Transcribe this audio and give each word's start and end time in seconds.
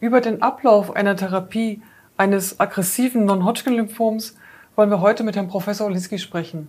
Über 0.00 0.20
den 0.20 0.42
Ablauf 0.42 0.94
einer 0.94 1.16
Therapie 1.16 1.82
eines 2.16 2.60
aggressiven 2.60 3.24
Non-Hodgkin-Lymphoms 3.24 4.36
wollen 4.76 4.90
wir 4.90 5.00
heute 5.00 5.24
mit 5.24 5.34
Herrn 5.34 5.48
Professor 5.48 5.88
Oliski 5.88 6.20
sprechen. 6.20 6.68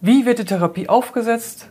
Wie 0.00 0.24
wird 0.24 0.38
die 0.38 0.46
Therapie 0.46 0.88
aufgesetzt? 0.88 1.68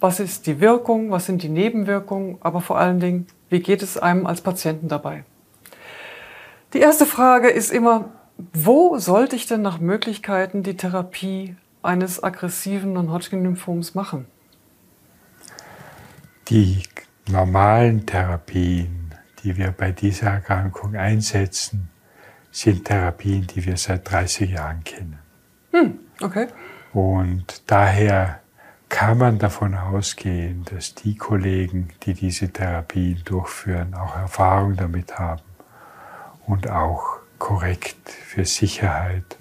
Was 0.00 0.20
ist 0.20 0.46
die 0.46 0.58
Wirkung? 0.60 1.10
Was 1.10 1.26
sind 1.26 1.42
die 1.42 1.50
Nebenwirkungen? 1.50 2.38
Aber 2.40 2.62
vor 2.62 2.78
allen 2.78 2.98
Dingen, 2.98 3.26
wie 3.50 3.60
geht 3.60 3.82
es 3.82 3.98
einem 3.98 4.26
als 4.26 4.40
Patienten 4.40 4.88
dabei? 4.88 5.24
Die 6.72 6.80
erste 6.80 7.04
Frage 7.04 7.50
ist 7.50 7.70
immer, 7.70 8.08
wo 8.54 8.96
sollte 8.96 9.36
ich 9.36 9.44
denn 9.44 9.60
nach 9.60 9.80
Möglichkeiten 9.80 10.62
die 10.62 10.78
Therapie 10.78 11.56
eines 11.82 12.22
aggressiven 12.22 12.94
Non-Hodgkin-Lymphoms 12.94 13.94
machen? 13.94 14.24
Die 16.48 16.84
normalen 17.30 18.06
Therapien 18.06 18.99
die 19.42 19.56
wir 19.56 19.72
bei 19.72 19.92
dieser 19.92 20.30
Erkrankung 20.30 20.96
einsetzen, 20.96 21.88
sind 22.50 22.84
Therapien, 22.84 23.46
die 23.46 23.64
wir 23.64 23.76
seit 23.76 24.10
30 24.10 24.50
Jahren 24.50 24.82
kennen. 24.84 25.18
Hm, 25.72 25.98
okay. 26.20 26.48
Und 26.92 27.62
daher 27.70 28.40
kann 28.88 29.18
man 29.18 29.38
davon 29.38 29.74
ausgehen, 29.74 30.64
dass 30.64 30.94
die 30.94 31.16
Kollegen, 31.16 31.90
die 32.02 32.14
diese 32.14 32.52
Therapien 32.52 33.22
durchführen, 33.24 33.94
auch 33.94 34.16
Erfahrung 34.16 34.76
damit 34.76 35.18
haben 35.18 35.42
und 36.46 36.68
auch 36.68 37.20
korrekt 37.38 38.10
für 38.10 38.44
Sicherheit 38.44 39.38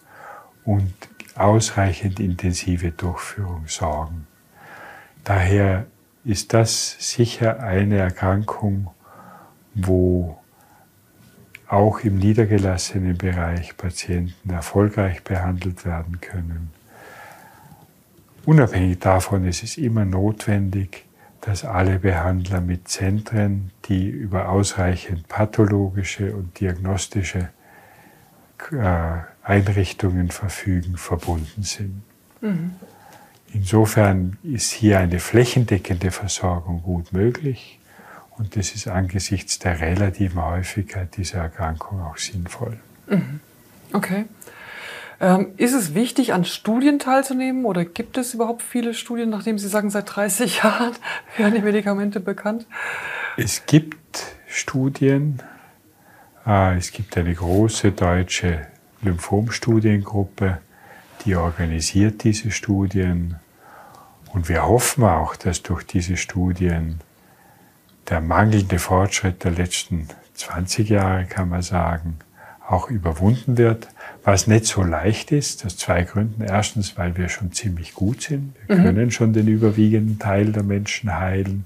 und 0.64 0.94
ausreichend 1.36 2.20
intensive 2.20 2.92
Durchführung 2.92 3.68
sorgen. 3.68 4.28
Daher 5.24 5.88
ist 6.24 6.54
das 6.54 6.96
sicher 7.00 7.62
eine 7.62 7.98
Erkrankung, 7.98 8.92
wo 9.74 10.38
auch 11.68 12.00
im 12.00 12.18
niedergelassenen 12.18 13.18
Bereich 13.18 13.78
Patienten 13.78 14.50
erfolgreich 14.50 15.24
behandelt 15.24 15.86
werden 15.86 16.20
können. 16.20 16.72
Unabhängig 18.46 19.00
davon 19.00 19.46
ist 19.46 19.64
es 19.64 19.78
immer 19.78 20.06
notwendig, 20.06 21.06
dass 21.42 21.64
alle 21.64 22.00
Behandler 22.00 22.62
mit 22.62 22.88
Zentren, 22.88 23.72
die 23.86 24.08
über 24.08 24.50
ausreichend 24.50 25.28
pathologische 25.28 26.36
und 26.36 26.60
diagnostische 26.60 27.50
äh, 28.72 29.18
Einrichtungen 29.44 30.32
verfügen, 30.32 30.98
verbunden 30.98 31.64
sind. 31.64 32.02
Mhm. 32.42 32.72
Insofern 33.54 34.38
ist 34.44 34.72
hier 34.72 35.00
eine 35.00 35.20
flächendeckende 35.20 36.12
Versorgung 36.12 36.84
gut 36.84 37.14
möglich. 37.14 37.79
Und 38.40 38.56
das 38.56 38.72
ist 38.74 38.88
angesichts 38.88 39.60
der 39.60 39.82
relativen 39.82 40.44
Häufigkeit 40.44 41.18
dieser 41.18 41.40
Erkrankung 41.40 42.02
auch 42.02 42.18
sinnvoll. 42.18 42.80
Mhm. 43.08 43.42
Okay. 43.92 44.26
Ähm, 45.20 45.48
ist 45.58 45.74
es 45.74 45.94
wichtig, 45.94 46.32
an 46.32 46.46
Studien 46.46 47.00
teilzunehmen 47.00 47.66
oder 47.66 47.84
gibt 47.84 48.18
es 48.18 48.34
überhaupt 48.34 48.62
viele 48.64 48.94
Studien, 48.94 49.30
nachdem 49.30 49.60
Sie 49.60 49.68
sagen, 49.68 49.90
seit 49.90 50.16
30 50.16 50.60
Jahren 50.64 50.94
werden 51.36 51.56
die 51.56 51.62
Medikamente 51.62 52.22
bekannt? 52.22 52.66
Es 53.36 53.66
gibt 53.66 54.26
Studien. 54.48 55.44
Äh, 56.48 56.78
es 56.78 56.94
gibt 56.94 57.18
eine 57.18 57.36
große 57.36 57.92
deutsche 57.92 58.68
Lymphomstudiengruppe, 59.02 60.60
die 61.26 61.36
organisiert 61.36 62.24
diese 62.24 62.52
Studien. 62.52 63.36
Und 64.32 64.48
wir 64.48 64.66
hoffen 64.66 65.04
auch, 65.04 65.36
dass 65.36 65.62
durch 65.62 65.84
diese 65.86 66.16
Studien 66.16 67.02
der 68.10 68.22
mangelnde 68.22 68.80
Fortschritt 68.80 69.44
der 69.44 69.52
letzten 69.52 70.08
20 70.36 70.90
Jahre, 70.90 71.26
kann 71.26 71.50
man 71.50 71.62
sagen, 71.62 72.18
auch 72.68 72.90
überwunden 72.90 73.58
wird, 73.58 73.88
was 74.24 74.48
nicht 74.48 74.66
so 74.66 74.82
leicht 74.84 75.32
ist, 75.32 75.66
aus 75.66 75.78
zwei 75.78 76.04
Gründen. 76.04 76.44
Erstens, 76.44 76.98
weil 76.98 77.18
wir 77.18 77.30
schon 77.30 77.52
ziemlich 77.52 77.94
gut 77.94 78.22
sind. 78.22 78.56
Wir 78.68 78.78
mhm. 78.78 78.84
können 78.84 79.12
schon 79.12 79.34
den 79.34 79.48
überwiegenden 79.48 80.20
Teil 80.20 80.52
der 80.52 80.64
Menschen 80.64 81.18
heilen 81.18 81.66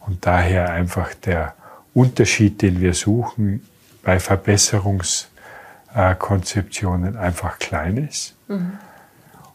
und 0.00 0.26
daher 0.26 0.70
einfach 0.70 1.14
der 1.14 1.54
Unterschied, 1.94 2.60
den 2.60 2.80
wir 2.80 2.94
suchen, 2.94 3.66
bei 4.02 4.20
Verbesserungskonzeptionen 4.20 7.16
einfach 7.16 7.58
klein 7.58 7.96
ist. 7.96 8.34
Mhm. 8.48 8.72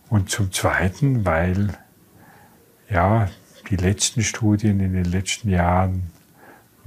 Und 0.09 0.31
zum 0.31 0.51
Zweiten, 0.51 1.25
weil 1.25 1.69
ja, 2.89 3.29
die 3.69 3.75
letzten 3.75 4.23
Studien 4.23 4.79
in 4.79 4.93
den 4.93 5.05
letzten 5.05 5.49
Jahren 5.49 6.09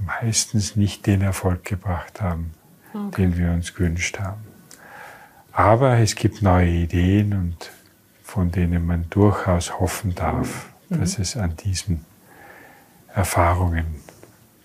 meistens 0.05 0.75
nicht 0.75 1.05
den 1.07 1.21
Erfolg 1.21 1.63
gebracht 1.63 2.21
haben, 2.21 2.53
okay. 2.93 3.23
den 3.23 3.37
wir 3.37 3.51
uns 3.51 3.73
gewünscht 3.73 4.19
haben. 4.19 4.41
Aber 5.51 5.97
es 5.99 6.15
gibt 6.15 6.41
neue 6.41 6.69
Ideen 6.69 7.33
und 7.33 7.71
von 8.23 8.51
denen 8.51 8.85
man 8.85 9.05
durchaus 9.09 9.79
hoffen 9.79 10.15
darf, 10.15 10.69
mhm. 10.89 10.99
dass 10.99 11.19
es 11.19 11.37
an 11.37 11.55
diesen 11.57 12.05
Erfahrungen 13.13 13.85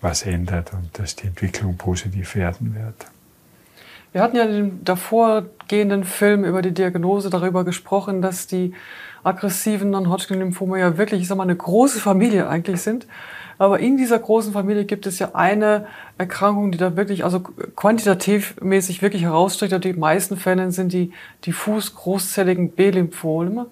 was 0.01 0.23
ändert 0.23 0.73
und 0.73 0.97
dass 0.97 1.15
die 1.15 1.27
Entwicklung 1.27 1.77
positiv 1.77 2.35
werden 2.35 2.73
wird. 2.73 3.05
Wir 4.11 4.23
hatten 4.23 4.35
ja 4.35 4.43
in 4.43 4.53
dem 4.53 4.83
davorgehenden 4.83 6.03
Film 6.03 6.43
über 6.43 6.63
die 6.63 6.73
Diagnose 6.73 7.29
darüber 7.29 7.63
gesprochen, 7.63 8.23
dass 8.23 8.47
die 8.47 8.73
aggressiven 9.23 9.91
Non-Hodgkin-Lymphome 9.91 10.79
ja 10.79 10.97
wirklich, 10.97 11.21
ich 11.21 11.27
sag 11.27 11.37
mal, 11.37 11.43
eine 11.43 11.55
große 11.55 11.99
Familie 11.99 12.49
eigentlich 12.49 12.81
sind. 12.81 13.05
Aber 13.59 13.79
in 13.79 13.97
dieser 13.97 14.17
großen 14.17 14.53
Familie 14.53 14.85
gibt 14.85 15.05
es 15.05 15.19
ja 15.19 15.35
eine 15.35 15.85
Erkrankung, 16.17 16.71
die 16.71 16.77
da 16.77 16.95
wirklich, 16.95 17.23
also 17.23 17.41
quantitativ 17.41 18.55
mäßig 18.61 19.01
wirklich 19.01 19.23
herausstricht. 19.23 19.83
Die 19.83 19.93
meisten 19.93 20.37
Fälle 20.37 20.71
sind 20.71 20.93
die 20.93 21.11
diffus 21.45 21.93
großzelligen 21.93 22.71
B-Lymphome. 22.71 23.67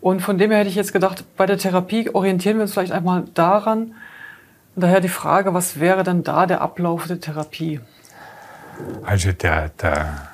Und 0.00 0.22
von 0.22 0.38
dem 0.38 0.50
her 0.50 0.60
hätte 0.60 0.70
ich 0.70 0.76
jetzt 0.76 0.94
gedacht, 0.94 1.24
bei 1.36 1.44
der 1.44 1.58
Therapie 1.58 2.08
orientieren 2.14 2.56
wir 2.56 2.62
uns 2.62 2.72
vielleicht 2.72 2.92
einmal 2.92 3.24
daran. 3.34 3.94
Daher 4.76 5.00
die 5.00 5.08
Frage, 5.08 5.52
was 5.52 5.80
wäre 5.80 6.04
denn 6.04 6.22
da 6.22 6.46
der 6.46 6.62
Ablauf 6.62 7.08
der 7.08 7.20
Therapie? 7.20 7.80
Also 9.02 9.32
der, 9.32 9.70
der, 9.70 10.28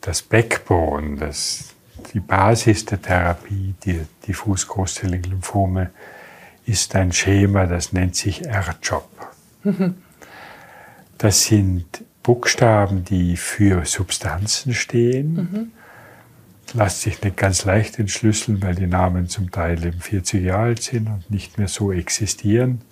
das 0.00 0.22
Backbone, 0.22 1.16
das, 1.16 1.70
die 2.12 2.20
Basis 2.20 2.84
der 2.84 3.00
Therapie, 3.00 3.74
die 3.84 4.00
diffus 4.26 4.66
großzellige 4.66 5.28
Lymphome, 5.28 5.90
ist 6.66 6.94
ein 6.94 7.12
Schema, 7.12 7.66
das 7.66 7.92
nennt 7.92 8.16
sich 8.16 8.46
R-Job. 8.46 9.08
Das 11.18 11.44
sind 11.44 12.04
Buchstaben, 12.22 13.04
die 13.04 13.36
für 13.36 13.84
Substanzen 13.84 14.74
stehen. 14.74 15.34
Mhm. 15.34 15.72
Lässt 16.78 17.02
sich 17.02 17.20
nicht 17.22 17.36
ganz 17.36 17.64
leicht 17.64 17.98
entschlüsseln, 17.98 18.62
weil 18.62 18.74
die 18.74 18.86
Namen 18.86 19.28
zum 19.28 19.50
Teil 19.50 19.84
eben 19.84 20.00
40 20.00 20.44
Jahre 20.44 20.62
alt 20.62 20.82
sind 20.82 21.08
und 21.08 21.30
nicht 21.30 21.58
mehr 21.58 21.68
so 21.68 21.92
existieren. 21.92 22.82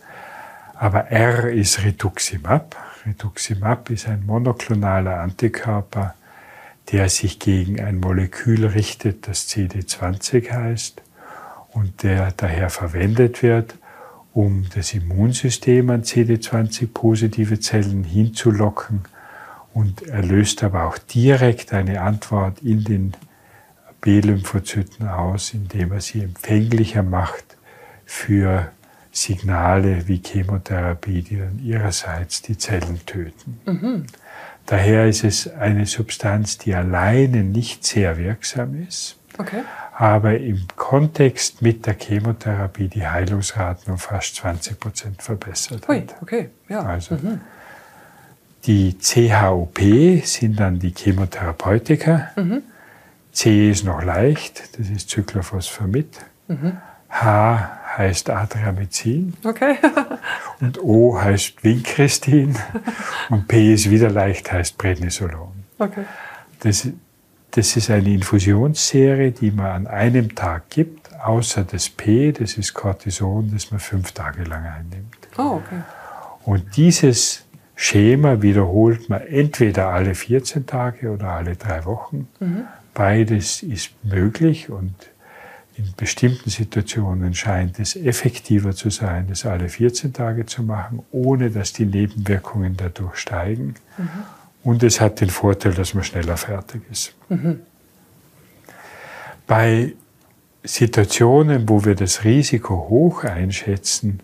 Aber 0.81 1.11
R 1.11 1.51
ist 1.51 1.83
Rituximab. 1.83 2.77
Rituximab 3.05 3.91
ist 3.91 4.07
ein 4.07 4.25
monoklonaler 4.25 5.21
Antikörper, 5.21 6.15
der 6.93 7.09
sich 7.09 7.41
gegen 7.41 7.81
ein 7.81 7.99
Molekül 7.99 8.65
richtet, 8.65 9.27
das 9.27 9.49
CD20 9.49 10.53
heißt 10.53 11.03
und 11.73 12.05
der 12.05 12.33
daher 12.37 12.71
verwendet 12.71 13.43
wird, 13.43 13.75
um 14.33 14.67
das 14.73 14.95
Immunsystem 14.95 15.91
an 15.91 16.03
CD20-positive 16.03 17.59
Zellen 17.59 18.05
hinzulocken 18.05 19.03
und 19.75 20.03
er 20.03 20.23
löst 20.23 20.63
aber 20.63 20.85
auch 20.85 20.99
direkt 20.99 21.73
eine 21.73 22.03
Antwort 22.03 22.63
in 22.63 22.85
den 22.85 23.15
B-Lymphozyten 24.01 25.09
aus, 25.09 25.55
indem 25.55 25.91
er 25.91 26.01
sie 26.01 26.23
empfänglicher 26.23 27.03
macht 27.03 27.57
für 28.07 28.71
Signale 29.11 30.07
wie 30.07 30.21
Chemotherapie, 30.25 31.23
die 31.23 31.39
dann 31.39 31.59
ihrerseits 31.59 32.43
die 32.43 32.57
Zellen 32.57 33.01
töten. 33.07 33.61
Mhm. 33.67 34.07
Daher 34.67 35.07
ist 35.07 35.25
es 35.25 35.51
eine 35.51 35.87
Substanz, 35.87 36.59
die 36.59 36.75
alleine 36.75 37.43
nicht 37.43 37.87
sehr 37.87 38.19
wirksam 38.19 38.87
ist, 38.87 39.17
okay. 39.39 39.63
aber 39.97 40.37
im 40.39 40.67
Kontext 40.77 41.63
mit 41.63 41.87
der 41.87 41.95
Chemotherapie 41.95 42.89
die 42.89 43.07
Heilungsraten 43.07 43.91
um 43.91 43.99
fast 43.99 44.37
20 44.37 44.79
Prozent 44.79 45.23
verbessert 45.23 45.89
Ui, 45.89 46.07
okay, 46.21 46.51
ja. 46.69 46.83
Also 46.83 47.15
mhm. 47.15 47.41
die 48.67 48.99
CHOP 48.99 49.79
sind 50.25 50.61
dann 50.61 50.79
die 50.79 50.93
Chemotherapeutika. 50.95 52.29
Mhm. 52.37 52.63
C 53.33 53.71
ist 53.71 53.85
noch 53.85 54.03
leicht, 54.03 54.79
das 54.79 54.91
ist 54.91 55.09
Cyclophosphamid. 55.09 56.19
Mhm. 56.49 56.77
H 57.09 57.79
heißt 57.99 58.31
Adriamycin. 58.31 59.35
Okay. 59.45 59.77
und 60.61 60.83
O 60.83 61.21
heißt 61.21 61.63
Vincristin. 61.63 62.57
und 63.29 63.49
P 63.49 63.75
ist 63.75 63.91
wieder 63.91 64.09
leicht, 64.09 64.51
heißt 64.51 64.79
Prednisolon. 64.79 65.65
Okay. 65.79 66.05
Das, 66.61 66.89
das 67.51 67.77
ist 67.77 67.91
eine 67.91 68.09
Infusionsserie, 68.15 69.33
die 69.33 69.51
man 69.51 69.67
an 69.67 69.87
einem 69.89 70.35
Tag 70.35 70.71
gibt, 70.71 71.15
außer 71.21 71.65
das 71.65 71.89
P, 71.89 72.33
das 72.33 72.57
ist 72.57 72.73
Cortison, 72.73 73.51
das 73.53 73.71
man 73.71 73.81
fünf 73.81 74.13
Tage 74.13 74.45
lang 74.45 74.65
einnimmt. 74.65 75.29
Oh, 75.37 75.61
okay. 75.63 75.83
Und 76.45 76.77
dieses 76.77 77.45
Schema 77.75 78.43
wiederholt 78.43 79.09
man 79.09 79.23
entweder 79.23 79.89
alle 79.89 80.15
14 80.15 80.67
Tage 80.67 81.11
oder 81.11 81.29
alle 81.29 81.57
drei 81.57 81.85
Wochen. 81.85 82.29
Mhm. 82.41 82.65
Beides 82.95 83.63
ist 83.63 83.93
möglich 84.03 84.71
und 84.71 84.95
in 85.79 85.95
bestimmten 85.97 86.51
Situationen 86.51 87.35
scheint 87.35 87.79
es 87.79 87.95
effektiver 87.95 88.75
zu 88.75 88.91
sein, 88.91 89.29
das 89.29 89.47
alle 89.47 89.69
14 89.69 90.13
Tage 90.13 90.45
zu 90.45 90.65
machen, 90.65 91.05
ohne 91.13 91.51
dass 91.51 91.73
die 91.73 91.87
Nebenwirkungen 91.87 92.77
dadurch 92.77 93.17
steigen. 93.17 93.75
Mhm. 93.97 94.09
Und 94.65 94.83
es 94.83 95.01
hat 95.01 95.21
den 95.21 95.31
Vorteil, 95.31 95.73
dass 95.75 95.95
man 95.95 96.03
schneller 96.03 96.37
fertig 96.37 96.83
ist. 96.91 97.15
Mhm. 97.29 97.61
Bei 99.47 99.95
Situationen, 100.65 101.69
wo 101.69 101.85
wir 101.85 101.95
das 101.95 102.25
Risiko 102.25 102.89
hoch 102.89 103.23
einschätzen, 103.23 104.21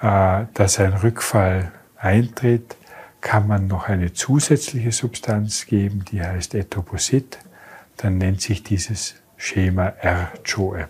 äh, 0.00 0.44
dass 0.54 0.78
ein 0.78 0.92
Rückfall 0.92 1.72
eintritt, 1.96 2.76
kann 3.20 3.48
man 3.48 3.66
noch 3.66 3.88
eine 3.88 4.12
zusätzliche 4.12 4.92
Substanz 4.92 5.66
geben, 5.66 6.04
die 6.04 6.22
heißt 6.22 6.54
Etoposit. 6.54 7.38
Dann 7.96 8.18
nennt 8.18 8.40
sich 8.40 8.62
dieses 8.62 9.16
Schema 9.44 9.88
R-CHOEP. 10.00 10.88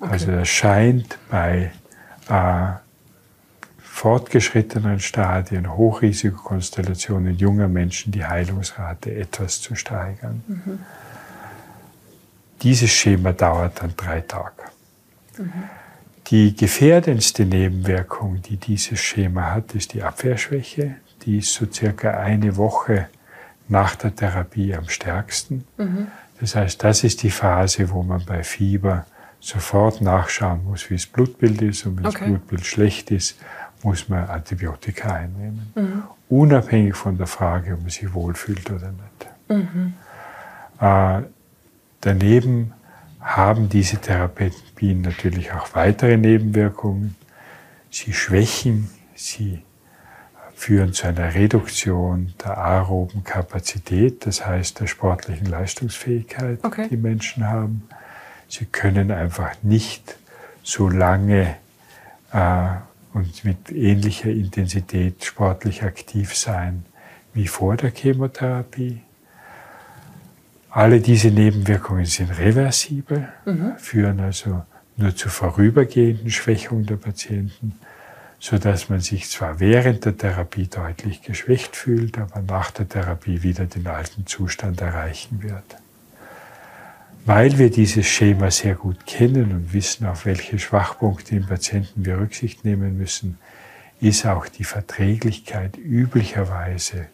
Okay. 0.00 0.12
Also 0.12 0.32
das 0.32 0.48
scheint 0.48 1.18
bei 1.30 1.70
äh, 2.28 2.72
fortgeschrittenen 3.78 4.98
Stadien, 4.98 5.76
Hochrisikokonstellationen 5.76 7.36
junger 7.36 7.68
Menschen 7.68 8.10
die 8.10 8.24
Heilungsrate 8.24 9.14
etwas 9.14 9.60
zu 9.60 9.76
steigern. 9.76 10.42
Mhm. 10.48 10.80
Dieses 12.62 12.90
Schema 12.90 13.32
dauert 13.32 13.80
dann 13.80 13.94
drei 13.96 14.20
Tage. 14.20 14.64
Mhm. 15.38 15.52
Die 16.26 16.56
gefährdendste 16.56 17.44
Nebenwirkung, 17.44 18.42
die 18.42 18.56
dieses 18.56 18.98
Schema 18.98 19.52
hat, 19.52 19.76
ist 19.76 19.92
die 19.92 20.02
Abwehrschwäche. 20.02 20.96
Die 21.22 21.38
ist 21.38 21.54
so 21.54 21.66
circa 21.70 22.18
eine 22.18 22.56
Woche 22.56 23.06
nach 23.68 23.94
der 23.94 24.14
Therapie 24.14 24.74
am 24.74 24.88
stärksten. 24.88 25.64
Mhm. 25.76 26.08
Das 26.40 26.56
heißt, 26.56 26.82
das 26.82 27.04
ist 27.04 27.22
die 27.22 27.30
Phase, 27.30 27.90
wo 27.90 28.02
man 28.02 28.24
bei 28.24 28.42
Fieber 28.42 29.06
sofort 29.40 30.00
nachschauen 30.00 30.64
muss, 30.64 30.88
wie 30.90 30.94
das 30.94 31.06
Blutbild 31.06 31.62
ist. 31.62 31.86
Und 31.86 31.98
wenn 31.98 32.06
okay. 32.06 32.18
das 32.18 32.28
Blutbild 32.28 32.66
schlecht 32.66 33.10
ist, 33.10 33.36
muss 33.82 34.08
man 34.08 34.28
Antibiotika 34.28 35.12
einnehmen. 35.12 35.72
Mhm. 35.74 36.02
Unabhängig 36.28 36.96
von 36.96 37.18
der 37.18 37.26
Frage, 37.26 37.74
ob 37.74 37.80
man 37.80 37.90
sich 37.90 38.12
wohlfühlt 38.14 38.70
oder 38.70 38.90
nicht. 38.90 39.28
Mhm. 39.48 39.94
Äh, 40.80 41.22
daneben 42.00 42.72
haben 43.20 43.68
diese 43.68 43.98
Therapien 43.98 45.02
natürlich 45.02 45.52
auch 45.52 45.74
weitere 45.74 46.16
Nebenwirkungen. 46.16 47.16
Sie 47.90 48.12
schwächen, 48.12 48.90
sie 49.14 49.62
führen 50.54 50.92
zu 50.92 51.06
einer 51.06 51.34
Reduktion 51.34 52.34
der 52.42 52.58
aeroben 52.58 53.24
Kapazität, 53.24 54.26
das 54.26 54.46
heißt 54.46 54.80
der 54.80 54.86
sportlichen 54.86 55.46
Leistungsfähigkeit, 55.46 56.58
okay. 56.62 56.88
die 56.90 56.96
Menschen 56.96 57.48
haben. 57.48 57.88
Sie 58.48 58.66
können 58.66 59.10
einfach 59.10 59.54
nicht 59.62 60.16
so 60.62 60.88
lange 60.88 61.56
äh, 62.32 62.68
und 63.12 63.44
mit 63.44 63.70
ähnlicher 63.70 64.30
Intensität 64.30 65.24
sportlich 65.24 65.82
aktiv 65.82 66.34
sein 66.34 66.84
wie 67.32 67.48
vor 67.48 67.76
der 67.76 67.90
Chemotherapie. 67.90 69.00
Alle 70.70 71.00
diese 71.00 71.28
Nebenwirkungen 71.28 72.06
sind 72.06 72.30
reversibel, 72.38 73.28
mhm. 73.44 73.76
führen 73.76 74.20
also 74.20 74.62
nur 74.96 75.14
zu 75.14 75.28
vorübergehenden 75.28 76.30
Schwächungen 76.30 76.86
der 76.86 76.96
Patienten, 76.96 77.74
so 78.38 78.58
dass 78.58 78.88
man 78.88 79.00
sich 79.00 79.30
zwar 79.30 79.60
während 79.60 80.04
der 80.04 80.16
Therapie 80.16 80.66
deutlich 80.66 81.22
geschwächt 81.22 81.76
fühlt, 81.76 82.18
aber 82.18 82.42
nach 82.42 82.70
der 82.70 82.88
Therapie 82.88 83.42
wieder 83.42 83.66
den 83.66 83.86
alten 83.86 84.26
Zustand 84.26 84.80
erreichen 84.80 85.42
wird. 85.42 85.76
Weil 87.26 87.56
wir 87.58 87.70
dieses 87.70 88.06
Schema 88.06 88.50
sehr 88.50 88.74
gut 88.74 89.06
kennen 89.06 89.52
und 89.52 89.72
wissen, 89.72 90.06
auf 90.06 90.26
welche 90.26 90.58
Schwachpunkte 90.58 91.36
im 91.36 91.46
Patienten 91.46 92.04
wir 92.04 92.18
Rücksicht 92.18 92.66
nehmen 92.66 92.98
müssen, 92.98 93.38
ist 94.00 94.26
auch 94.26 94.46
die 94.46 94.64
Verträglichkeit 94.64 95.78
üblicherweise 95.78 97.06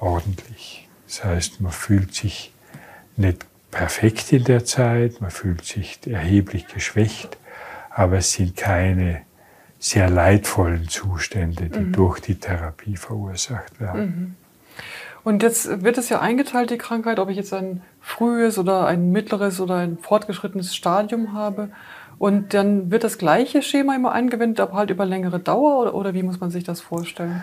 ordentlich. 0.00 0.88
Das 1.06 1.24
heißt, 1.24 1.60
man 1.60 1.72
fühlt 1.72 2.14
sich 2.14 2.52
nicht 3.16 3.44
perfekt 3.70 4.32
in 4.32 4.44
der 4.44 4.64
Zeit, 4.64 5.20
man 5.20 5.30
fühlt 5.30 5.64
sich 5.64 5.98
erheblich 6.06 6.66
geschwächt, 6.68 7.36
aber 7.90 8.18
es 8.18 8.32
sind 8.32 8.56
keine 8.56 9.22
sehr 9.78 10.10
leidvollen 10.10 10.88
Zustände, 10.88 11.68
die 11.68 11.78
mhm. 11.78 11.92
durch 11.92 12.20
die 12.20 12.34
Therapie 12.36 12.96
verursacht 12.96 13.80
werden. 13.80 14.02
Mhm. 14.02 14.34
Und 15.24 15.42
jetzt 15.42 15.82
wird 15.82 15.98
es 15.98 16.08
ja 16.08 16.20
eingeteilt, 16.20 16.70
die 16.70 16.78
Krankheit, 16.78 17.18
ob 17.18 17.28
ich 17.28 17.36
jetzt 17.36 17.52
ein 17.52 17.82
frühes 18.00 18.58
oder 18.58 18.86
ein 18.86 19.12
mittleres 19.12 19.60
oder 19.60 19.76
ein 19.76 19.98
fortgeschrittenes 19.98 20.74
Stadium 20.74 21.32
habe. 21.32 21.70
Und 22.18 22.54
dann 22.54 22.90
wird 22.90 23.04
das 23.04 23.18
gleiche 23.18 23.62
Schema 23.62 23.94
immer 23.94 24.12
angewendet, 24.12 24.60
aber 24.60 24.74
halt 24.74 24.90
über 24.90 25.04
längere 25.04 25.38
Dauer 25.38 25.82
oder, 25.82 25.94
oder 25.94 26.14
wie 26.14 26.22
muss 26.22 26.40
man 26.40 26.50
sich 26.50 26.64
das 26.64 26.80
vorstellen? 26.80 27.42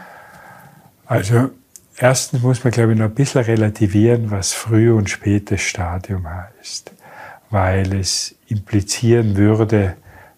Also 1.06 1.52
Erstens 1.98 2.42
muss 2.42 2.64
man, 2.64 2.72
glaube 2.72 2.92
ich, 2.92 3.00
noch 3.00 3.06
ein 3.06 3.16
bisschen 3.16 3.44
relativieren, 3.44 4.30
was 4.30 4.52
früh 4.52 4.92
und 4.92 5.10
spätes 5.10 5.62
Stadium 5.62 6.28
heißt, 6.28 6.92
weil 7.50 7.94
es 7.94 8.36
implizieren 8.48 9.38
würde, 9.38 9.96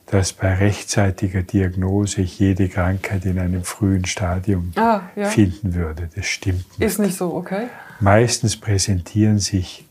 dass 0.07 0.31
bei 0.31 0.53
rechtzeitiger 0.53 1.43
Diagnose 1.43 2.21
ich 2.21 2.39
jede 2.39 2.69
Krankheit 2.69 3.25
in 3.25 3.39
einem 3.39 3.63
frühen 3.63 4.05
Stadium 4.05 4.71
ah, 4.77 5.01
ja. 5.15 5.25
finden 5.25 5.75
würde. 5.75 6.09
Das 6.15 6.25
stimmt 6.25 6.65
nicht. 6.79 6.87
Ist 6.87 6.99
nicht 6.99 7.17
so, 7.17 7.33
okay. 7.35 7.67
Meistens 7.99 8.55
präsentieren 8.55 9.39
sich 9.39 9.85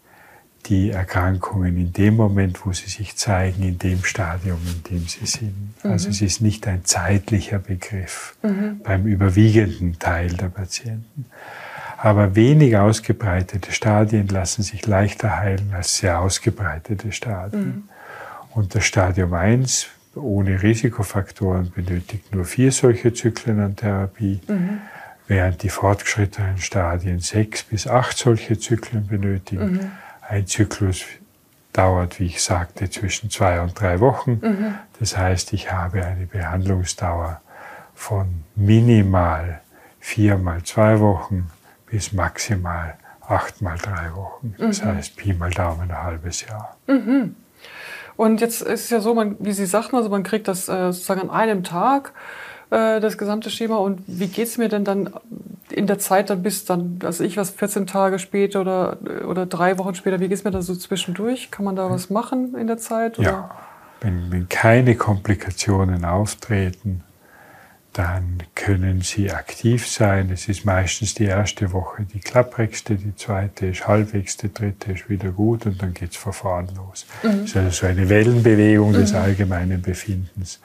die 0.66 0.90
Erkrankungen 0.90 1.76
in 1.76 1.92
dem 1.92 2.16
Moment, 2.16 2.64
wo 2.64 2.72
sie 2.72 2.88
sich 2.88 3.16
zeigen, 3.16 3.62
in 3.62 3.78
dem 3.78 4.02
Stadium, 4.04 4.58
in 4.66 4.82
dem 4.90 5.06
sie 5.06 5.26
sind. 5.26 5.74
Mhm. 5.84 5.90
Also 5.90 6.08
es 6.08 6.22
ist 6.22 6.40
nicht 6.40 6.66
ein 6.66 6.84
zeitlicher 6.84 7.58
Begriff 7.58 8.36
mhm. 8.42 8.80
beim 8.82 9.06
überwiegenden 9.06 9.98
Teil 9.98 10.28
der 10.28 10.48
Patienten. 10.48 11.26
Aber 11.98 12.34
wenig 12.34 12.76
ausgebreitete 12.76 13.70
Stadien 13.72 14.28
lassen 14.28 14.62
sich 14.62 14.86
leichter 14.86 15.36
heilen 15.36 15.72
als 15.74 15.98
sehr 15.98 16.20
ausgebreitete 16.20 17.12
Stadien. 17.12 17.66
Mhm. 17.66 17.88
Und 18.50 18.74
das 18.74 18.84
Stadium 18.84 19.34
1 19.34 19.88
ohne 20.16 20.62
Risikofaktoren 20.62 21.70
benötigt 21.70 22.34
nur 22.34 22.44
vier 22.44 22.72
solche 22.72 23.12
Zyklen 23.12 23.60
an 23.60 23.76
Therapie, 23.76 24.40
mhm. 24.48 24.80
während 25.26 25.62
die 25.62 25.68
fortgeschrittenen 25.68 26.58
Stadien 26.58 27.20
sechs 27.20 27.62
bis 27.62 27.86
acht 27.86 28.16
solche 28.16 28.58
Zyklen 28.58 29.06
benötigen. 29.06 29.72
Mhm. 29.72 29.90
Ein 30.28 30.46
Zyklus 30.46 31.04
dauert, 31.72 32.18
wie 32.18 32.26
ich 32.26 32.42
sagte, 32.42 32.90
zwischen 32.90 33.30
zwei 33.30 33.60
und 33.60 33.78
drei 33.78 34.00
Wochen. 34.00 34.40
Mhm. 34.42 34.74
Das 34.98 35.16
heißt, 35.16 35.52
ich 35.52 35.70
habe 35.70 36.04
eine 36.04 36.26
Behandlungsdauer 36.26 37.40
von 37.94 38.42
minimal 38.54 39.60
vier 40.00 40.38
mal 40.38 40.62
zwei 40.62 41.00
Wochen 41.00 41.50
bis 41.86 42.12
maximal 42.12 42.96
acht 43.20 43.60
mal 43.60 43.76
drei 43.76 44.14
Wochen. 44.14 44.54
Das 44.58 44.82
mhm. 44.82 44.96
heißt, 44.96 45.16
Pi 45.16 45.32
mal 45.34 45.50
Daumen 45.50 45.90
ein 45.90 46.02
halbes 46.02 46.46
Jahr. 46.46 46.76
Und 48.16 48.40
jetzt 48.40 48.62
ist 48.62 48.84
es 48.84 48.90
ja 48.90 49.00
so, 49.00 49.14
man, 49.14 49.36
wie 49.38 49.52
Sie 49.52 49.66
sagten, 49.66 49.96
also 49.96 50.08
man 50.08 50.22
kriegt 50.22 50.48
das 50.48 50.68
äh, 50.68 50.92
sozusagen 50.92 51.22
an 51.22 51.30
einem 51.30 51.64
Tag 51.64 52.12
äh, 52.70 53.00
das 53.00 53.18
gesamte 53.18 53.50
Schema. 53.50 53.76
Und 53.76 54.00
wie 54.06 54.28
geht 54.28 54.48
es 54.48 54.58
mir 54.58 54.68
denn 54.68 54.84
dann 54.84 55.10
in 55.70 55.86
der 55.86 55.98
Zeit 55.98 56.30
dann 56.30 56.42
bis 56.42 56.64
dann, 56.64 56.98
also 57.04 57.24
ich 57.24 57.36
was 57.36 57.50
14 57.50 57.86
Tage 57.86 58.18
später 58.18 58.60
oder, 58.60 58.98
oder 59.28 59.46
drei 59.46 59.78
Wochen 59.78 59.94
später, 59.94 60.20
wie 60.20 60.28
geht 60.28 60.38
es 60.38 60.44
mir 60.44 60.50
da 60.50 60.62
so 60.62 60.74
zwischendurch? 60.74 61.50
Kann 61.50 61.64
man 61.64 61.76
da 61.76 61.90
was 61.90 62.10
machen 62.10 62.54
in 62.56 62.66
der 62.66 62.78
Zeit? 62.78 63.18
Oder? 63.18 63.28
Ja, 63.28 63.50
wenn, 64.00 64.30
wenn 64.30 64.48
keine 64.48 64.94
Komplikationen 64.94 66.04
auftreten, 66.04 67.02
dann 67.96 68.42
können 68.54 69.00
sie 69.00 69.32
aktiv 69.32 69.88
sein. 69.88 70.30
Es 70.30 70.48
ist 70.48 70.66
meistens 70.66 71.14
die 71.14 71.24
erste 71.24 71.72
Woche 71.72 72.02
die 72.02 72.20
klapprigste, 72.20 72.96
die 72.96 73.16
zweite 73.16 73.68
ist 73.68 73.88
halbwegs, 73.88 74.36
die 74.36 74.52
dritte 74.52 74.92
ist 74.92 75.08
wieder 75.08 75.30
gut 75.30 75.64
und 75.64 75.80
dann 75.80 75.94
geht 75.94 76.10
es 76.10 76.16
von 76.16 76.34
vorn 76.34 76.68
los. 76.76 77.06
Mhm. 77.22 77.40
Das 77.40 77.50
ist 77.50 77.56
also 77.56 77.70
so 77.70 77.86
eine 77.86 78.10
Wellenbewegung 78.10 78.92
des 78.92 79.12
mhm. 79.12 79.18
allgemeinen 79.18 79.80
Befindens. 79.80 80.60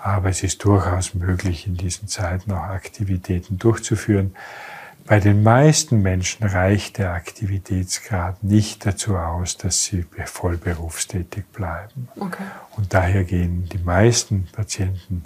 Aber 0.00 0.28
es 0.28 0.44
ist 0.44 0.64
durchaus 0.64 1.14
möglich, 1.14 1.66
in 1.66 1.76
diesen 1.76 2.06
Zeiten 2.06 2.52
auch 2.52 2.62
Aktivitäten 2.62 3.58
durchzuführen. 3.58 4.36
Bei 5.04 5.18
den 5.18 5.42
meisten 5.42 6.00
Menschen 6.00 6.46
reicht 6.46 6.98
der 6.98 7.12
Aktivitätsgrad 7.12 8.44
nicht 8.44 8.86
dazu 8.86 9.16
aus, 9.16 9.56
dass 9.56 9.84
sie 9.84 10.04
voll 10.26 10.58
berufstätig 10.58 11.44
bleiben. 11.52 12.08
Okay. 12.20 12.44
Und 12.76 12.94
daher 12.94 13.24
gehen 13.24 13.68
die 13.72 13.78
meisten 13.78 14.46
Patienten 14.52 15.24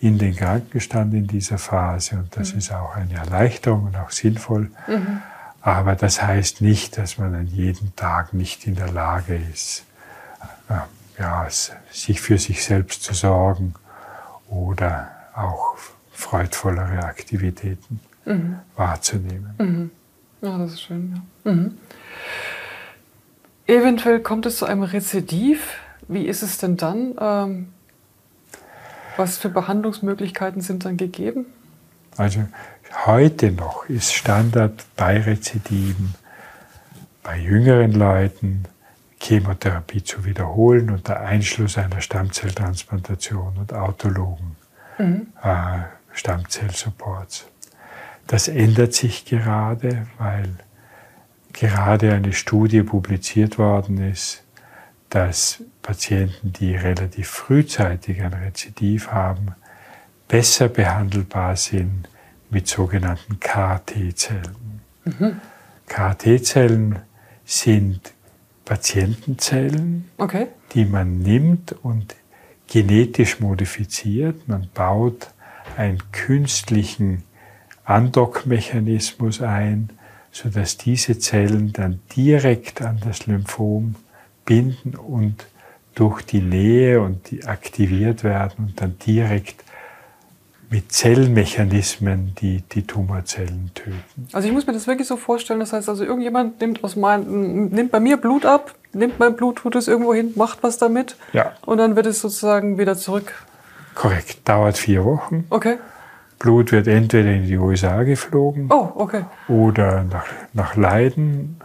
in 0.00 0.18
den 0.18 0.36
Krankenstand 0.36 1.12
in 1.14 1.26
dieser 1.26 1.58
Phase 1.58 2.16
und 2.16 2.36
das 2.36 2.52
mhm. 2.52 2.58
ist 2.58 2.72
auch 2.72 2.94
eine 2.94 3.14
Erleichterung 3.14 3.86
und 3.86 3.96
auch 3.96 4.10
sinnvoll. 4.10 4.70
Mhm. 4.86 5.22
Aber 5.60 5.96
das 5.96 6.22
heißt 6.22 6.60
nicht, 6.60 6.96
dass 6.98 7.18
man 7.18 7.34
an 7.34 7.46
jedem 7.46 7.94
Tag 7.96 8.32
nicht 8.32 8.66
in 8.66 8.76
der 8.76 8.92
Lage 8.92 9.40
ist, 9.52 9.84
äh, 10.68 11.20
ja, 11.20 11.46
sich 11.90 12.20
für 12.20 12.38
sich 12.38 12.64
selbst 12.64 13.02
zu 13.02 13.12
sorgen 13.12 13.74
oder 14.48 15.10
auch 15.34 15.76
freudvollere 16.12 17.04
Aktivitäten 17.04 18.00
mhm. 18.24 18.56
wahrzunehmen. 18.76 19.54
Mhm. 19.58 19.90
Ja, 20.40 20.58
das 20.58 20.74
ist 20.74 20.82
schön. 20.82 21.22
Ja. 21.44 21.52
Mhm. 21.52 21.78
Eventuell 23.66 24.20
kommt 24.20 24.46
es 24.46 24.58
zu 24.58 24.64
einem 24.64 24.84
Rezidiv. 24.84 25.74
Wie 26.06 26.24
ist 26.24 26.42
es 26.42 26.58
denn 26.58 26.76
dann? 26.76 27.14
Ähm, 27.20 27.68
was 29.18 29.38
für 29.38 29.48
Behandlungsmöglichkeiten 29.48 30.62
sind 30.62 30.84
dann 30.84 30.96
gegeben? 30.96 31.46
Also 32.16 32.44
heute 33.06 33.52
noch 33.52 33.88
ist 33.88 34.14
Standard 34.14 34.84
bei 34.96 35.20
Rezidiven, 35.20 36.14
bei 37.22 37.38
jüngeren 37.38 37.92
Leuten, 37.92 38.64
Chemotherapie 39.20 40.02
zu 40.02 40.24
wiederholen 40.24 40.90
unter 40.90 41.20
Einschluss 41.20 41.76
einer 41.76 42.00
Stammzelltransplantation 42.00 43.56
und 43.58 43.72
autologen 43.72 44.56
mhm. 44.98 45.26
äh, 45.42 45.80
Stammzellsupports. 46.12 47.46
Das 48.26 48.48
ändert 48.48 48.94
sich 48.94 49.24
gerade, 49.24 50.06
weil 50.18 50.54
gerade 51.52 52.12
eine 52.12 52.32
Studie 52.32 52.82
publiziert 52.82 53.58
worden 53.58 53.98
ist, 53.98 54.44
dass 55.10 55.62
Patienten, 55.82 56.52
die 56.52 56.76
relativ 56.76 57.28
frühzeitig 57.28 58.22
ein 58.22 58.34
Rezidiv 58.34 59.08
haben, 59.08 59.54
besser 60.26 60.68
behandelbar 60.68 61.56
sind 61.56 62.08
mit 62.50 62.68
sogenannten 62.68 63.40
KT-Zellen. 63.40 64.80
Mhm. 65.04 65.40
KT-Zellen 65.86 66.98
sind 67.44 68.12
Patientenzellen, 68.64 70.10
okay. 70.18 70.48
die 70.74 70.84
man 70.84 71.20
nimmt 71.20 71.72
und 71.82 72.14
genetisch 72.66 73.40
modifiziert. 73.40 74.46
Man 74.46 74.68
baut 74.74 75.28
einen 75.76 76.02
künstlichen 76.12 77.24
Andockmechanismus 77.84 79.40
ein, 79.40 79.88
sodass 80.30 80.76
diese 80.76 81.18
Zellen 81.18 81.72
dann 81.72 82.00
direkt 82.14 82.82
an 82.82 83.00
das 83.02 83.26
Lymphom 83.26 83.94
binden 84.48 84.94
und 84.96 85.46
durch 85.94 86.22
die 86.22 86.40
Nähe 86.40 87.02
und 87.02 87.30
die 87.30 87.44
aktiviert 87.44 88.24
werden 88.24 88.68
und 88.68 88.80
dann 88.80 88.98
direkt 89.04 89.62
mit 90.70 90.90
Zellmechanismen 90.90 92.34
die, 92.40 92.62
die 92.72 92.86
Tumorzellen 92.86 93.70
töten. 93.74 94.28
Also 94.32 94.48
ich 94.48 94.54
muss 94.54 94.66
mir 94.66 94.72
das 94.72 94.86
wirklich 94.86 95.06
so 95.06 95.16
vorstellen, 95.16 95.60
das 95.60 95.72
heißt 95.72 95.88
also 95.88 96.04
irgendjemand 96.04 96.60
nimmt, 96.60 96.82
aus 96.82 96.96
mein, 96.96 97.68
nimmt 97.68 97.90
bei 97.90 98.00
mir 98.00 98.16
Blut 98.16 98.46
ab, 98.46 98.74
nimmt 98.94 99.18
mein 99.18 99.36
Blut, 99.36 99.56
tut 99.56 99.76
es 99.76 99.86
irgendwo 99.86 100.14
hin, 100.14 100.32
macht 100.34 100.62
was 100.62 100.78
damit 100.78 101.16
ja. 101.34 101.52
und 101.66 101.78
dann 101.78 101.94
wird 101.94 102.06
es 102.06 102.20
sozusagen 102.20 102.78
wieder 102.78 102.96
zurück. 102.96 103.32
Korrekt, 103.94 104.48
dauert 104.48 104.78
vier 104.78 105.04
Wochen. 105.04 105.44
Okay. 105.50 105.76
Blut 106.38 106.72
wird 106.72 106.86
entweder 106.86 107.32
in 107.32 107.46
die 107.46 107.58
USA 107.58 108.02
geflogen 108.04 108.68
oh, 108.70 108.92
okay. 108.94 109.24
oder 109.48 110.04
nach, 110.04 110.26
nach 110.54 110.76
Leiden 110.76 111.60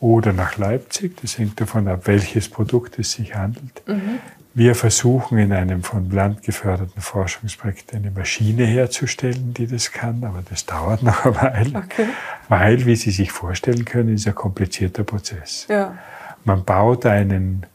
oder 0.00 0.32
nach 0.32 0.56
Leipzig. 0.56 1.20
Das 1.22 1.38
hängt 1.38 1.60
davon 1.60 1.88
ab, 1.88 2.02
welches 2.04 2.48
Produkt 2.48 2.98
es 2.98 3.12
sich 3.12 3.34
handelt. 3.34 3.82
Mhm. 3.86 4.20
Wir 4.54 4.74
versuchen 4.74 5.38
in 5.38 5.52
einem 5.52 5.84
von 5.84 6.10
Land 6.10 6.42
geförderten 6.42 7.00
Forschungsprojekt 7.00 7.94
eine 7.94 8.10
Maschine 8.10 8.64
herzustellen, 8.64 9.54
die 9.54 9.68
das 9.68 9.92
kann, 9.92 10.24
aber 10.24 10.42
das 10.48 10.66
dauert 10.66 11.02
noch 11.02 11.24
eine 11.24 11.36
Weile, 11.36 11.78
okay. 11.78 12.06
weil, 12.48 12.84
wie 12.84 12.96
Sie 12.96 13.12
sich 13.12 13.30
vorstellen 13.30 13.84
können, 13.84 14.14
ist 14.14 14.26
ein 14.26 14.34
komplizierter 14.34 15.04
Prozess. 15.04 15.66
Ja. 15.68 15.96
Man 16.44 16.64
baut 16.64 17.06
einen 17.06 17.66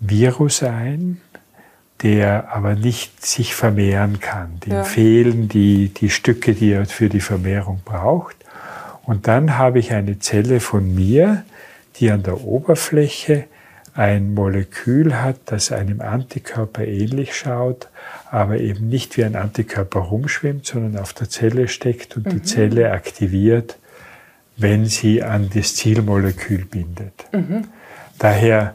Virus 0.00 0.64
ein, 0.64 1.20
der 2.02 2.52
aber 2.52 2.74
nicht 2.74 3.24
sich 3.24 3.54
vermehren 3.54 4.18
kann. 4.18 4.58
Dem 4.60 4.72
ja. 4.72 4.84
fehlen 4.84 5.48
die, 5.48 5.90
die 5.90 6.10
Stücke, 6.10 6.54
die 6.54 6.72
er 6.72 6.86
für 6.86 7.08
die 7.08 7.20
Vermehrung 7.20 7.80
braucht. 7.84 8.36
Und 9.04 9.28
dann 9.28 9.58
habe 9.58 9.78
ich 9.78 9.92
eine 9.92 10.18
Zelle 10.18 10.60
von 10.60 10.94
mir, 10.94 11.44
die 11.96 12.10
an 12.10 12.22
der 12.22 12.42
Oberfläche 12.44 13.44
ein 13.94 14.32
Molekül 14.32 15.16
hat, 15.16 15.36
das 15.46 15.70
einem 15.70 16.00
Antikörper 16.00 16.86
ähnlich 16.86 17.36
schaut, 17.36 17.88
aber 18.30 18.58
eben 18.58 18.88
nicht 18.88 19.16
wie 19.16 19.24
ein 19.24 19.36
Antikörper 19.36 20.00
rumschwimmt, 20.00 20.64
sondern 20.64 21.00
auf 21.00 21.12
der 21.12 21.28
Zelle 21.28 21.68
steckt 21.68 22.16
und 22.16 22.26
mhm. 22.26 22.30
die 22.30 22.42
Zelle 22.42 22.92
aktiviert, 22.92 23.76
wenn 24.56 24.86
sie 24.86 25.22
an 25.22 25.50
das 25.52 25.74
Zielmolekül 25.76 26.64
bindet. 26.64 27.26
Mhm. 27.32 27.64
Daher, 28.18 28.74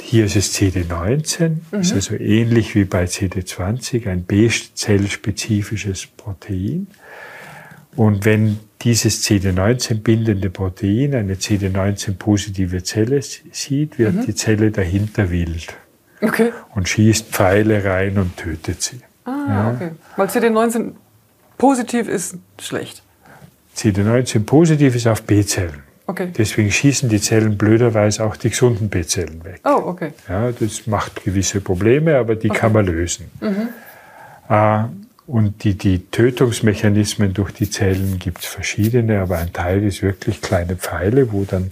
hier 0.00 0.26
ist 0.26 0.36
es 0.36 0.54
CD19, 0.54 1.56
mhm. 1.70 1.80
ist 1.80 1.92
also 1.92 2.14
ähnlich 2.14 2.74
wie 2.74 2.84
bei 2.84 3.04
CD20 3.04 4.08
ein 4.08 4.22
B-Zell-spezifisches 4.22 6.06
Protein. 6.06 6.86
Und 7.96 8.24
wenn 8.24 8.60
dieses 8.82 9.24
CD19-bindende 9.24 10.50
Protein 10.50 11.14
eine 11.14 11.34
CD19-positive 11.34 12.82
Zelle 12.82 13.20
sieht, 13.22 13.98
wird 13.98 14.14
mhm. 14.14 14.26
die 14.26 14.34
Zelle 14.34 14.70
dahinter 14.70 15.30
wild 15.30 15.74
okay. 16.20 16.52
und 16.74 16.88
schießt 16.88 17.28
Pfeile 17.28 17.84
rein 17.84 18.18
und 18.18 18.36
tötet 18.36 18.82
sie. 18.82 19.00
Ah, 19.24 19.46
ja. 19.48 19.72
okay. 19.74 19.90
Weil 20.16 20.26
CD19 20.28 20.92
positiv 21.58 22.08
ist 22.08 22.36
schlecht. 22.60 23.02
CD19 23.76 24.44
positiv 24.44 24.94
ist 24.96 25.06
auf 25.06 25.22
B-Zellen. 25.22 25.82
Okay. 26.06 26.32
Deswegen 26.36 26.70
schießen 26.70 27.08
die 27.08 27.20
Zellen 27.20 27.56
blöderweise 27.56 28.24
auch 28.24 28.36
die 28.36 28.50
gesunden 28.50 28.88
B-Zellen 28.88 29.44
weg. 29.44 29.60
Oh, 29.64 29.82
okay. 29.86 30.12
Ja, 30.28 30.50
das 30.50 30.86
macht 30.86 31.24
gewisse 31.24 31.60
Probleme, 31.60 32.18
aber 32.18 32.34
die 32.34 32.50
okay. 32.50 32.58
kann 32.58 32.72
man 32.72 32.86
lösen. 32.86 33.30
Mhm. 33.40 33.68
Äh, 34.48 34.84
und 35.26 35.64
die, 35.64 35.74
die 35.74 36.06
Tötungsmechanismen 36.10 37.32
durch 37.32 37.52
die 37.52 37.70
Zellen 37.70 38.18
gibt 38.18 38.40
es 38.40 38.46
verschiedene, 38.46 39.20
aber 39.20 39.38
ein 39.38 39.52
Teil 39.52 39.84
ist 39.84 40.02
wirklich 40.02 40.42
kleine 40.42 40.76
Pfeile, 40.76 41.32
wo 41.32 41.44
dann 41.44 41.70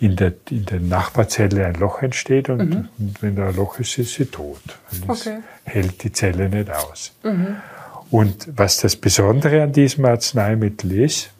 in 0.00 0.16
der, 0.16 0.32
in 0.50 0.64
der 0.64 0.80
Nachbarzelle 0.80 1.66
ein 1.66 1.74
Loch 1.74 2.02
entsteht 2.02 2.48
und, 2.48 2.70
mhm. 2.70 2.88
und 2.98 3.22
wenn 3.22 3.36
da 3.36 3.48
ein 3.48 3.56
Loch 3.56 3.78
ist, 3.78 3.98
ist 3.98 4.14
sie 4.14 4.26
tot. 4.26 4.60
Okay. 5.06 5.38
hält 5.64 6.02
die 6.04 6.12
Zelle 6.12 6.48
nicht 6.48 6.70
aus. 6.70 7.12
Mhm. 7.22 7.56
Und 8.10 8.48
was 8.56 8.78
das 8.78 8.96
Besondere 8.96 9.62
an 9.62 9.72
diesem 9.72 10.04
Arzneimittel 10.04 10.92
ist, 11.00 11.30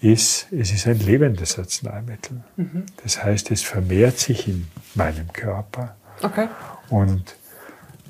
ist, 0.00 0.46
es 0.52 0.72
ist 0.72 0.86
ein 0.86 1.00
lebendes 1.00 1.58
Arzneimittel. 1.58 2.42
Mhm. 2.56 2.84
Das 3.02 3.22
heißt, 3.22 3.50
es 3.50 3.62
vermehrt 3.62 4.18
sich 4.18 4.46
in 4.46 4.68
meinem 4.94 5.32
Körper. 5.32 5.96
Okay. 6.22 6.48
Und 6.88 7.34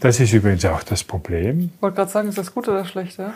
das 0.01 0.21
ist 0.21 0.33
übrigens 0.33 0.65
auch 0.65 0.83
das 0.83 1.05
Problem. 1.05 1.71
Ich 1.75 1.83
wollte 1.83 1.97
gerade 1.97 2.11
sagen, 2.11 2.29
ist 2.29 2.39
das 2.39 2.53
gut 2.53 2.69
oder 2.69 2.85
schlecht? 2.85 3.19
Ja? 3.19 3.35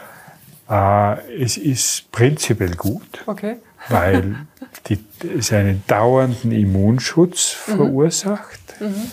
Äh, 1.15 1.43
es 1.43 1.57
ist 1.57 2.11
prinzipiell 2.13 2.75
gut, 2.75 3.25
okay. 3.27 3.57
weil 3.89 4.37
die, 4.87 4.99
es 5.37 5.53
einen 5.53 5.83
dauernden 5.87 6.53
Immunschutz 6.53 7.57
mhm. 7.67 7.77
verursacht. 7.77 8.81
Mhm. 8.81 9.13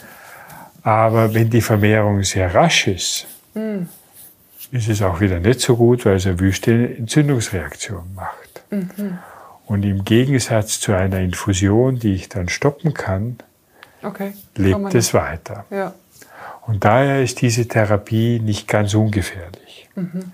Aber 0.83 1.33
wenn 1.33 1.49
die 1.49 1.61
Vermehrung 1.61 2.23
sehr 2.23 2.53
rasch 2.53 2.87
ist, 2.87 3.27
mhm. 3.53 3.89
ist 4.71 4.87
es 4.87 5.01
auch 5.01 5.19
wieder 5.19 5.39
nicht 5.39 5.59
so 5.59 5.75
gut, 5.75 6.05
weil 6.05 6.15
es 6.15 6.25
eine 6.25 6.39
wüste 6.39 6.95
Entzündungsreaktion 6.97 8.13
macht. 8.15 8.63
Mhm. 8.69 9.17
Und 9.65 9.83
im 9.83 10.03
Gegensatz 10.03 10.79
zu 10.79 10.93
einer 10.93 11.19
Infusion, 11.19 11.99
die 11.99 12.13
ich 12.13 12.29
dann 12.29 12.49
stoppen 12.49 12.93
kann, 12.93 13.37
okay. 14.01 14.33
lebt 14.55 14.95
es 14.95 15.13
weiter. 15.13 15.65
Ja. 15.69 15.93
Und 16.69 16.85
daher 16.85 17.23
ist 17.23 17.41
diese 17.41 17.67
Therapie 17.67 18.39
nicht 18.39 18.67
ganz 18.67 18.93
ungefährlich 18.93 19.89
mhm. 19.95 20.33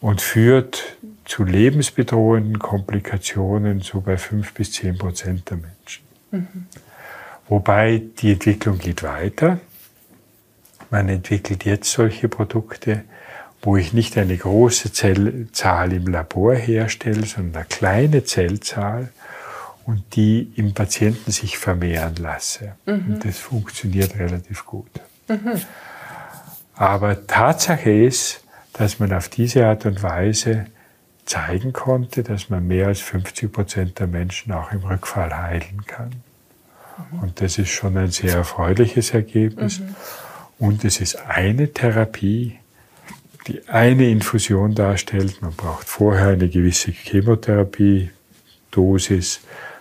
und 0.00 0.22
führt 0.22 0.96
zu 1.26 1.44
lebensbedrohenden 1.44 2.58
Komplikationen 2.58 3.82
so 3.82 4.00
bei 4.00 4.16
fünf 4.16 4.54
bis 4.54 4.72
zehn 4.72 4.96
Prozent 4.96 5.50
der 5.50 5.58
Menschen. 5.58 6.04
Mhm. 6.30 6.66
Wobei 7.50 8.02
die 8.16 8.32
Entwicklung 8.32 8.78
geht 8.78 9.02
weiter. 9.02 9.60
Man 10.88 11.10
entwickelt 11.10 11.66
jetzt 11.66 11.92
solche 11.92 12.30
Produkte, 12.30 13.04
wo 13.60 13.76
ich 13.76 13.92
nicht 13.92 14.16
eine 14.16 14.38
große 14.38 14.90
Zellzahl 14.90 15.92
im 15.92 16.06
Labor 16.06 16.54
herstelle, 16.54 17.26
sondern 17.26 17.56
eine 17.56 17.64
kleine 17.66 18.24
Zellzahl 18.24 19.10
und 19.84 20.02
die 20.16 20.50
im 20.56 20.72
Patienten 20.72 21.30
sich 21.30 21.58
vermehren 21.58 22.14
lasse. 22.16 22.76
Mhm. 22.86 23.16
Und 23.16 23.24
das 23.26 23.36
funktioniert 23.36 24.18
relativ 24.18 24.64
gut. 24.64 24.88
Mhm. 25.28 25.60
Aber 26.74 27.26
Tatsache 27.26 27.90
ist, 27.90 28.42
dass 28.74 28.98
man 28.98 29.12
auf 29.12 29.28
diese 29.28 29.66
Art 29.66 29.84
und 29.86 30.02
Weise 30.02 30.66
zeigen 31.24 31.72
konnte, 31.72 32.22
dass 32.22 32.50
man 32.50 32.66
mehr 32.66 32.88
als 32.88 33.00
50 33.00 33.52
Prozent 33.52 33.98
der 33.98 34.06
Menschen 34.06 34.52
auch 34.52 34.72
im 34.72 34.84
Rückfall 34.84 35.34
heilen 35.36 35.84
kann. 35.86 36.10
Mhm. 37.12 37.20
Und 37.20 37.40
das 37.40 37.56
ist 37.58 37.70
schon 37.70 37.96
ein 37.96 38.10
sehr 38.10 38.34
erfreuliches 38.34 39.14
Ergebnis. 39.14 39.80
Mhm. 39.80 39.96
Und 40.58 40.84
es 40.84 41.00
ist 41.00 41.16
eine 41.16 41.72
Therapie, 41.72 42.58
die 43.46 43.66
eine 43.68 44.10
Infusion 44.10 44.74
darstellt. 44.74 45.40
Man 45.42 45.54
braucht 45.54 45.86
vorher 45.88 46.28
eine 46.28 46.48
gewisse 46.48 46.92
Chemotherapie-Dosis, 46.92 49.40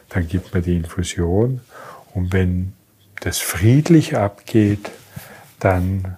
dann 0.09 0.27
gibt 0.27 0.53
man 0.53 0.63
die 0.63 0.75
Infusion. 0.77 1.61
Und 2.13 2.33
wenn 2.33 2.73
das 3.21 3.39
friedlich 3.39 4.17
abgeht, 4.17 4.91
dann 5.65 6.17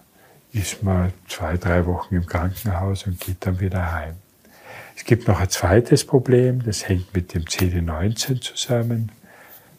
ist 0.51 0.83
man 0.83 1.13
zwei, 1.29 1.55
drei 1.55 1.85
Wochen 1.85 2.15
im 2.15 2.25
Krankenhaus 2.25 3.07
und 3.07 3.17
geht 3.19 3.45
dann 3.45 3.61
wieder 3.61 3.93
heim. 3.93 4.15
Es 4.97 5.05
gibt 5.05 5.27
noch 5.29 5.39
ein 5.39 5.49
zweites 5.49 6.05
Problem, 6.05 6.63
das 6.65 6.89
hängt 6.89 7.13
mit 7.13 7.33
dem 7.33 7.43
CD19 7.43 8.41
zusammen. 8.41 9.11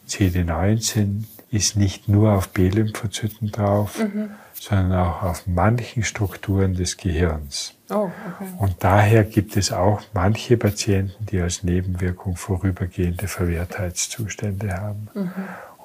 CD19 0.07 1.25
ist 1.51 1.75
nicht 1.75 2.07
nur 2.09 2.33
auf 2.33 2.49
B-Lymphozyten 2.49 3.51
drauf, 3.51 3.99
mhm. 3.99 4.31
sondern 4.53 4.99
auch 4.99 5.21
auf 5.21 5.45
manchen 5.45 6.03
Strukturen 6.03 6.73
des 6.73 6.97
Gehirns. 6.97 7.75
Oh, 7.91 8.09
okay. 8.33 8.49
Und 8.57 8.75
daher 8.79 9.23
gibt 9.23 9.55
es 9.55 9.71
auch 9.71 10.01
manche 10.13 10.57
Patienten, 10.57 11.27
die 11.27 11.39
als 11.39 11.63
Nebenwirkung 11.63 12.37
vorübergehende 12.37 13.27
Verwehrtheitszustände 13.27 14.75
haben. 14.75 15.09
Mhm. 15.13 15.31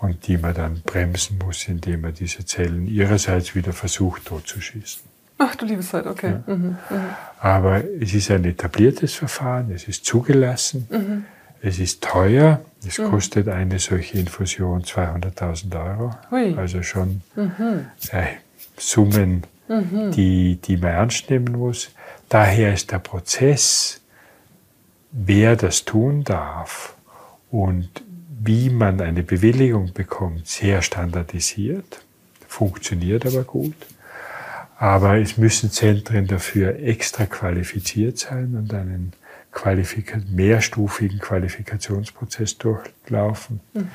Und 0.05 0.27
die 0.27 0.37
man 0.37 0.53
dann 0.53 0.83
bremsen 0.85 1.39
muss, 1.39 1.67
indem 1.67 2.03
man 2.03 2.13
diese 2.13 2.45
Zellen 2.45 2.87
ihrerseits 2.87 3.55
wieder 3.55 3.73
versucht, 3.73 4.27
totzuschießen. 4.27 5.03
Ach 5.39 5.57
du 5.57 5.65
liebe 5.65 5.81
Zeit, 5.81 6.07
okay. 6.07 6.41
Ja. 6.47 6.55
Mhm, 6.55 6.77
mh. 6.91 7.17
Aber 7.41 7.83
es 8.03 8.13
ist 8.13 8.31
ein 8.31 8.45
etabliertes 8.45 9.15
Verfahren, 9.15 9.71
es 9.71 9.89
ist 9.89 10.05
zugelassen, 10.05 10.87
mhm. 10.91 11.25
es 11.63 11.79
ist 11.79 12.05
teuer, 12.05 12.61
es 12.87 12.99
mhm. 12.99 13.05
kostet 13.05 13.49
eine 13.49 13.79
solche 13.79 14.19
Infusion 14.19 14.83
200.000 14.83 15.75
Euro. 15.75 16.11
Hui. 16.31 16.55
Also 16.55 16.83
schon 16.83 17.23
mhm. 17.35 17.87
äh, 18.11 18.27
Summen, 18.77 19.45
mhm. 19.69 20.11
die, 20.11 20.57
die 20.57 20.77
man 20.77 20.91
ernst 20.91 21.31
nehmen 21.31 21.53
muss. 21.53 21.93
Daher 22.29 22.75
ist 22.75 22.93
der 22.93 22.99
Prozess, 22.99 24.03
wer 25.13 25.57
das 25.57 25.87
tun 25.87 26.25
darf 26.25 26.95
und 27.51 27.89
wie 28.45 28.71
man 28.71 29.01
eine 29.01 29.23
Bewilligung 29.23 29.93
bekommt, 29.93 30.47
sehr 30.47 30.83
standardisiert, 30.83 32.05
funktioniert 32.47 33.27
aber 33.27 33.43
gut. 33.43 33.75
Aber 34.77 35.19
es 35.19 35.39
müssen 35.39 35.71
Zentren 35.71 36.27
dafür 36.27 36.79
extra 36.79 37.27
qualifiziert 37.27 38.19
sein 38.19 38.55
und 38.57 38.75
einen 38.75 39.13
Qualifika 39.53 40.19
mehrstufigen 40.29 41.21
Qualifikationsprozess 41.21 42.59
durchlaufen. 42.59 43.61
Mhm. 43.73 43.89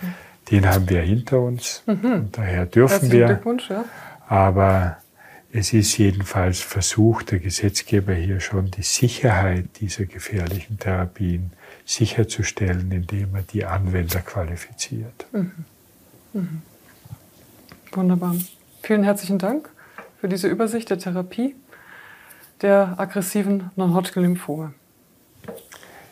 Den 0.50 0.68
haben 0.68 0.90
wir 0.90 1.02
hinter 1.02 1.42
uns. 1.42 1.84
Mhm. 1.86 2.14
Und 2.14 2.38
daher 2.38 2.66
dürfen 2.66 3.12
wir. 3.12 3.40
Ja. 3.70 3.86
Aber 4.28 4.98
es 5.52 5.74
ist 5.74 5.98
jedenfalls 5.98 6.62
Versuch 6.62 7.24
der 7.24 7.40
Gesetzgeber 7.40 8.14
hier 8.14 8.40
schon, 8.40 8.70
die 8.72 8.84
Sicherheit 8.84 9.80
dieser 9.80 10.06
gefährlichen 10.06 10.78
Therapien 10.78 11.52
sicherzustellen, 11.86 12.92
indem 12.92 13.36
er 13.36 13.42
die 13.42 13.66
Anwender 13.66 14.20
qualifiziert. 14.20 15.26
Mhm. 15.32 15.52
Mhm. 16.34 16.62
Wunderbar. 17.92 18.36
Vielen 18.84 19.04
herzlichen 19.04 19.40
Dank 19.40 19.70
für 20.22 20.30
diese 20.30 20.48
Übersicht 20.48 20.90
der 20.90 21.00
Therapie 21.00 21.56
der 22.62 23.00
aggressiven 23.00 23.72
Non-Hodgkin-Lymphome. 23.76 24.74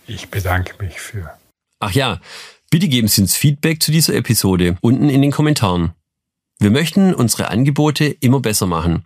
Ich 0.08 0.32
bedanke 0.32 0.82
mich 0.84 1.00
für. 1.00 1.29
Ach 1.79 1.91
ja, 1.91 2.20
bitte 2.72 2.88
geben 2.88 3.08
Sie 3.08 3.22
uns 3.22 3.36
Feedback 3.36 3.84
zu 3.84 3.91
dieser 3.91 4.15
Episode 4.15 4.77
unten 4.82 5.10
in 5.10 5.22
den 5.22 5.32
Kommentaren. 5.32 5.91
Wir 6.60 6.72
möchten 6.72 7.13
unsere 7.13 7.50
Angebote 7.50 8.06
immer 8.06 8.39
besser 8.39 8.65
machen. 8.65 9.06